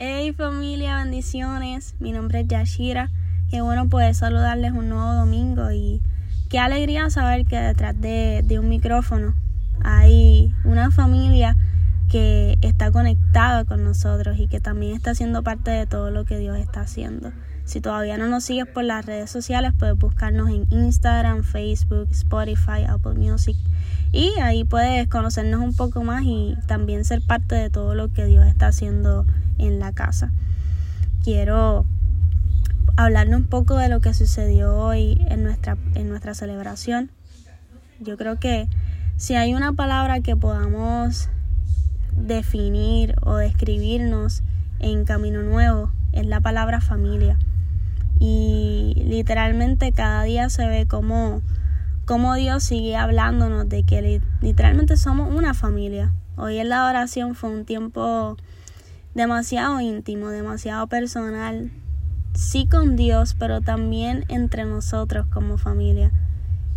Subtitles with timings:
[0.00, 1.94] Hey familia, bendiciones.
[2.00, 3.12] Mi nombre es Yashira.
[3.48, 6.02] Qué bueno poder saludarles un nuevo domingo y
[6.50, 9.36] qué alegría saber que detrás de, un micrófono
[9.84, 11.56] hay una familia
[12.10, 16.38] que está conectada con nosotros y que también está siendo parte de todo lo que
[16.38, 17.30] Dios está haciendo.
[17.64, 22.82] Si todavía no nos sigues por las redes sociales, puedes buscarnos en Instagram, Facebook, Spotify,
[22.88, 23.56] Apple Music.
[24.14, 28.24] Y ahí puedes conocernos un poco más y también ser parte de todo lo que
[28.26, 29.26] Dios está haciendo
[29.58, 30.30] en la casa.
[31.24, 31.84] Quiero
[32.96, 37.10] hablarle un poco de lo que sucedió hoy en nuestra, en nuestra celebración.
[37.98, 38.68] Yo creo que
[39.16, 41.28] si hay una palabra que podamos
[42.16, 44.44] definir o describirnos
[44.78, 47.36] en Camino Nuevo, es la palabra familia.
[48.20, 51.42] Y literalmente cada día se ve como,
[52.06, 56.12] como Dios sigue hablándonos de que literalmente somos una familia.
[56.36, 58.36] Hoy en la oración fue un tiempo
[59.14, 61.70] demasiado íntimo, demasiado personal,
[62.34, 66.10] sí con Dios, pero también entre nosotros como familia.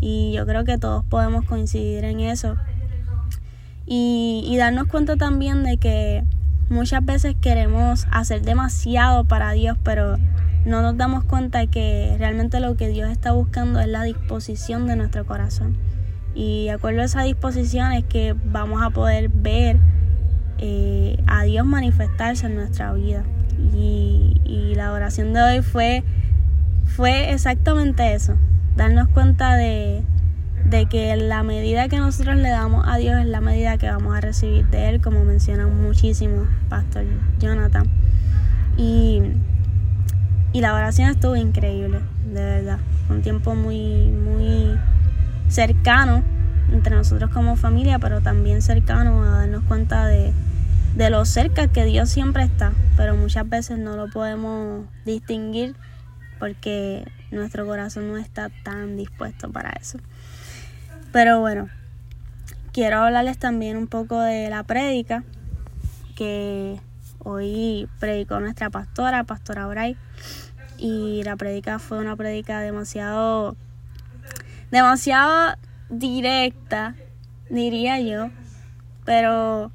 [0.00, 2.56] Y yo creo que todos podemos coincidir en eso.
[3.86, 6.24] Y, y darnos cuenta también de que
[6.68, 10.18] muchas veces queremos hacer demasiado para Dios, pero
[10.68, 14.96] no nos damos cuenta que realmente lo que Dios está buscando es la disposición de
[14.96, 15.76] nuestro corazón.
[16.34, 19.78] Y de acuerdo a esa disposición es que vamos a poder ver
[20.58, 23.24] eh, a Dios manifestarse en nuestra vida.
[23.74, 26.04] Y, y, la oración de hoy fue,
[26.84, 28.36] fue exactamente eso,
[28.76, 30.04] darnos cuenta de,
[30.64, 34.16] de que la medida que nosotros le damos a Dios es la medida que vamos
[34.16, 37.04] a recibir de Él, como menciona muchísimo Pastor
[37.40, 37.88] Jonathan.
[38.76, 39.22] Y,
[40.58, 42.78] y la oración estuvo increíble, de verdad.
[43.08, 44.76] Un tiempo muy, muy
[45.48, 46.24] cercano
[46.72, 50.32] entre nosotros como familia, pero también cercano a darnos cuenta de,
[50.96, 55.76] de lo cerca que Dios siempre está, pero muchas veces no lo podemos distinguir
[56.40, 59.98] porque nuestro corazón no está tan dispuesto para eso.
[61.12, 61.68] Pero bueno,
[62.72, 65.22] quiero hablarles también un poco de la prédica
[66.16, 66.80] que
[67.20, 69.96] hoy predicó nuestra pastora, Pastora Bray.
[70.78, 73.56] Y la prédica fue una prédica demasiado,
[74.70, 75.56] demasiado
[75.90, 76.94] directa,
[77.50, 78.30] diría yo.
[79.04, 79.72] Pero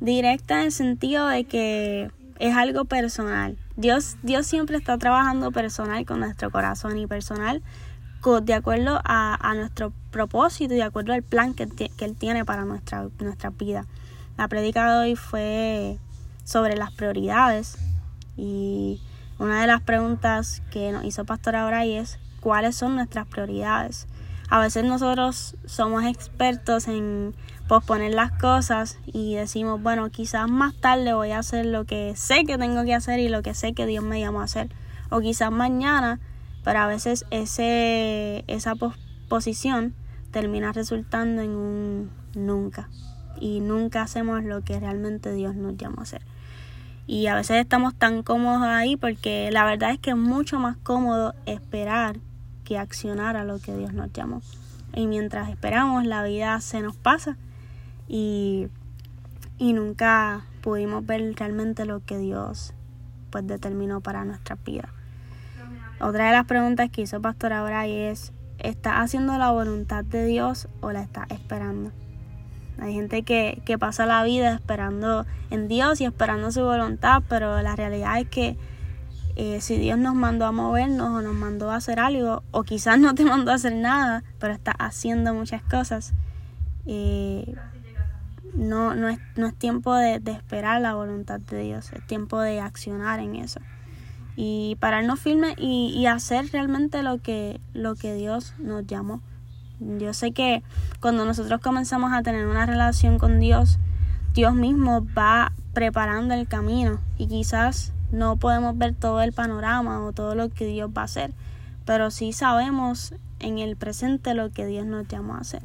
[0.00, 3.56] directa en el sentido de que es algo personal.
[3.76, 7.62] Dios, Dios siempre está trabajando personal con nuestro corazón y personal
[8.42, 12.64] de acuerdo a, nuestro propósito y de acuerdo al plan que, que Él tiene para
[12.64, 13.86] nuestra, nuestra vida.
[14.38, 15.98] La predica de hoy fue
[16.44, 17.78] sobre las prioridades
[18.36, 19.00] y
[19.42, 24.06] una de las preguntas que nos hizo Pastora Bray es cuáles son nuestras prioridades.
[24.48, 27.34] A veces nosotros somos expertos en
[27.68, 32.44] posponer las cosas y decimos, bueno, quizás más tarde voy a hacer lo que sé
[32.44, 34.68] que tengo que hacer y lo que sé que Dios me llamó a hacer.
[35.10, 36.20] O quizás mañana
[36.64, 38.74] pero a veces esa
[39.28, 39.94] posición
[40.30, 42.88] termina resultando en un nunca.
[43.40, 46.22] Y nunca hacemos lo que realmente Dios nos llamó a hacer.
[47.06, 50.76] Y a veces estamos tan cómodos ahí porque la verdad es que es mucho más
[50.78, 52.18] cómodo esperar
[52.64, 54.40] que accionar a lo que Dios nos llamó.
[54.94, 57.36] Y mientras esperamos, la vida se nos pasa
[58.08, 58.68] y,
[59.58, 62.74] y nunca pudimos ver realmente lo que Dios
[63.30, 64.88] pues determinó para nuestra vida.
[66.00, 70.68] Otra de las preguntas que hizo Pastora Bray es, ¿estás haciendo la voluntad de Dios
[70.80, 71.92] o la estás esperando?
[72.78, 77.60] Hay gente que, que pasa la vida esperando en Dios y esperando su voluntad, pero
[77.62, 78.56] la realidad es que
[79.36, 82.98] eh, si Dios nos mandó a movernos o nos mandó a hacer algo, o quizás
[82.98, 86.12] no te mandó a hacer nada, pero está haciendo muchas cosas,
[86.86, 87.54] eh,
[88.54, 92.40] no, no, es, no es tiempo de, de esperar la voluntad de Dios, es tiempo
[92.40, 93.60] de accionar en eso
[94.36, 99.20] y pararnos firmes y, y hacer realmente lo que, lo que Dios nos llamó.
[99.98, 100.62] Yo sé que
[101.00, 103.78] cuando nosotros comenzamos a tener una relación con Dios,
[104.34, 110.12] Dios mismo va preparando el camino y quizás no podemos ver todo el panorama o
[110.12, 111.32] todo lo que Dios va a hacer,
[111.84, 115.62] pero sí sabemos en el presente lo que Dios nos llamó a hacer.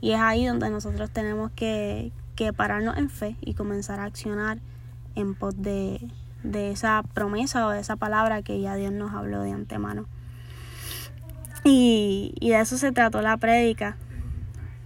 [0.00, 4.58] Y es ahí donde nosotros tenemos que, que pararnos en fe y comenzar a accionar
[5.16, 6.08] en pos de,
[6.42, 10.06] de esa promesa o de esa palabra que ya Dios nos habló de antemano.
[11.64, 13.96] Y, de eso se trató la prédica.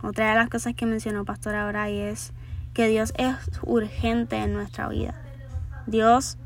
[0.03, 2.33] Otra de las cosas que mencionó Pastor Bray es
[2.75, 5.15] que Dios es urgente en nuestra vida.
[5.87, 6.39] Dios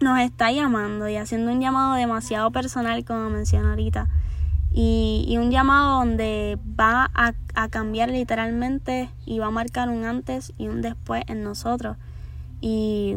[0.00, 4.08] nos está llamando y haciendo un llamado demasiado personal, como mencioné ahorita.
[4.72, 10.04] Y, y un llamado donde va a, a, cambiar literalmente y va a marcar un
[10.04, 11.96] antes y un después en nosotros.
[12.60, 13.16] Y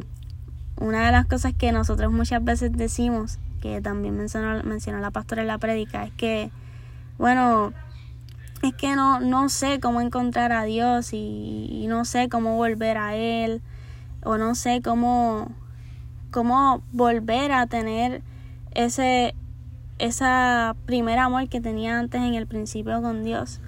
[0.78, 5.42] una de las cosas que nosotros muchas veces decimos, que también mencionó, mencionó la pastora
[5.42, 6.51] en la prédica, es que,
[7.18, 7.71] bueno,
[8.62, 13.15] es que no, no sé cómo encontrar a Dios y, no sé cómo volver a
[13.15, 13.62] Él,
[14.21, 15.50] o no sé cómo,
[16.30, 18.21] cómo volver a tener
[18.71, 19.33] ese,
[19.98, 23.62] esa primer amor que tenía antes en el principio con Dios.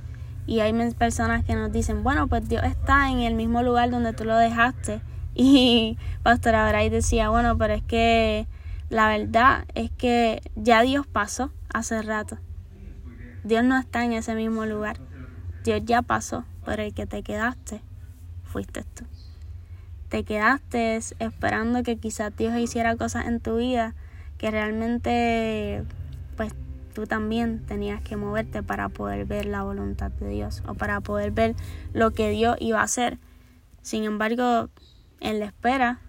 [0.46, 4.12] Y hay personas que nos dicen, bueno, pues Dios está en el mismo lugar donde
[4.12, 5.00] tú lo dejaste.
[5.38, 8.48] Y Pastora Bray decía, bueno, pero es que
[8.90, 12.38] la verdad es que ya Dios pasó hace rato.
[13.44, 14.98] Dios no está en ese mismo lugar.
[15.64, 17.82] Dios ya pasó, pero el que te quedaste
[18.44, 19.06] fuiste tú.
[20.10, 23.96] Te quedaste esperando que quizás Dios hiciera cosas en tu vida
[24.38, 25.84] que realmente
[26.36, 26.54] pues
[26.94, 31.32] tú también tenías que moverte para poder ver la voluntad de Dios o para poder
[31.32, 31.56] ver
[31.94, 33.18] lo que Dios iba a hacer.
[33.82, 34.70] Sin embargo,
[35.20, 36.00] en la espera,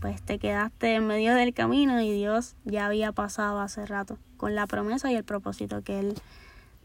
[0.00, 4.54] pues te quedaste en medio del camino y Dios ya había pasado hace rato con
[4.54, 6.14] la promesa y el propósito que Él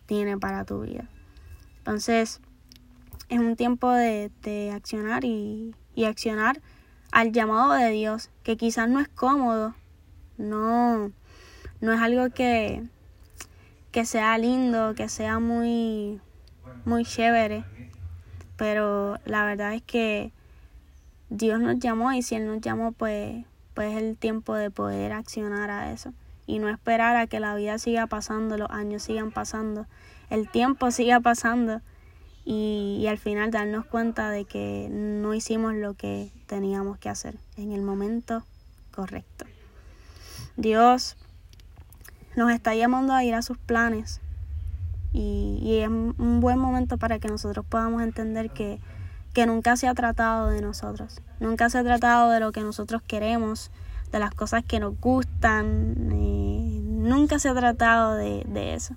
[0.06, 1.08] tiene para tu vida.
[1.80, 2.42] Entonces,
[3.30, 6.62] es un tiempo de, de accionar y, y accionar
[7.12, 9.74] al llamado de Dios, que quizás no es cómodo,
[10.38, 11.12] no,
[11.80, 12.84] no es algo que,
[13.92, 16.20] que sea lindo, que sea muy,
[16.84, 17.64] muy chévere.
[18.58, 20.34] Pero la verdad es que
[21.30, 25.12] Dios nos llamó y si Él nos llamó, pues, pues es el tiempo de poder
[25.14, 26.14] accionar a eso.
[26.48, 29.88] Y no esperar a que la vida siga pasando, los años sigan pasando,
[30.30, 31.82] el tiempo siga pasando
[32.44, 37.36] y, y al final darnos cuenta de que no hicimos lo que teníamos que hacer
[37.58, 38.44] en el momento
[38.92, 39.46] correcto.
[40.56, 41.18] Dios
[42.36, 44.22] nos está llamando a ir a sus planes
[45.16, 48.80] y, es un buen momento para que nosotros podamos entender que,
[49.36, 53.02] que nunca se ha tratado de nosotros, nunca se ha tratado de lo que nosotros
[53.06, 53.70] queremos,
[54.12, 55.94] de las cosas que nos gustan,
[57.04, 58.96] nunca se ha tratado de, eso.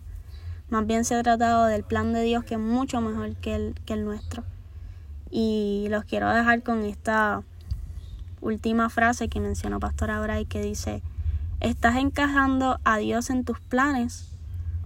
[0.70, 3.75] Más bien se ha tratado del plan de Dios que es mucho mejor que el,
[3.85, 4.44] que el nuestro.
[5.29, 7.43] Y los quiero dejar con esta
[8.40, 11.02] última frase que mencionó Pastor Bray que dice,
[11.61, 14.29] ¿Estás encajando a Dios en tus planes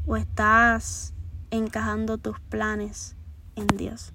[0.06, 1.12] o estás
[1.50, 3.14] encajando tus planes
[3.56, 4.14] en Dios?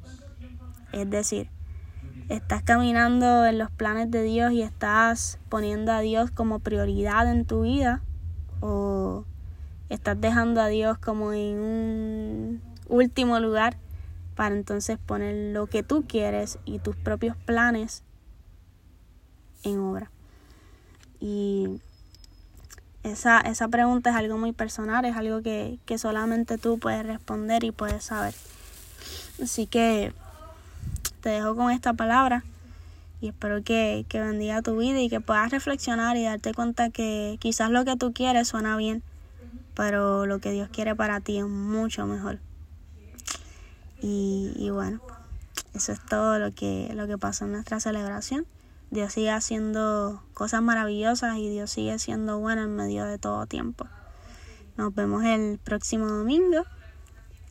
[0.91, 1.49] Es decir,
[2.29, 7.45] ¿estás caminando en los planes de Dios y estás poniendo a Dios como prioridad en
[7.45, 8.01] tu vida?
[8.61, 9.25] ¿O
[9.89, 13.77] estás dejando a Dios como en un último lugar
[14.35, 18.03] para entonces poner lo que tú quieres y tus propios planes
[19.63, 20.11] en obra?
[21.19, 21.81] Y
[23.03, 27.63] esa, esa pregunta es algo muy personal, es algo que, que solamente tú puedes responder
[27.63, 28.33] y puedes saber.
[29.41, 30.13] Así que
[31.21, 32.43] te dejo con esta palabra
[33.19, 37.37] y espero que, que bendiga tu vida y que puedas reflexionar y darte cuenta que
[37.39, 39.01] quizás lo que tú quieres suena bien,
[39.73, 42.39] pero lo que Dios quiere para ti es mucho mejor.
[44.01, 45.01] Y, y bueno,
[45.73, 48.45] eso es todo lo que, lo que pasó en nuestra celebración.
[48.89, 53.87] Dios sigue haciendo cosas maravillosas y Dios sigue siendo bueno en medio de todo tiempo.
[54.77, 56.63] Nos vemos el próximo domingo.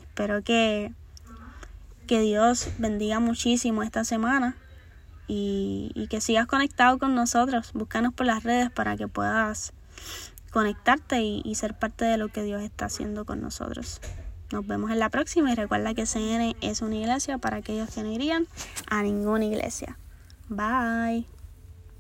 [0.00, 0.94] Espero que,
[2.06, 4.56] que Dios bendiga muchísimo esta semana
[5.29, 7.73] y, que sigas conectado con nosotros.
[7.75, 9.73] Búscanos por las redes para que puedas
[10.50, 14.00] conectarte y, y, ser parte de lo que Dios está haciendo con nosotros.
[14.52, 18.02] Nos vemos en la próxima y recuerda que CN es una iglesia para aquellos que
[18.02, 18.47] no irían
[18.88, 19.99] a ninguna iglesia.
[20.49, 21.36] Bye.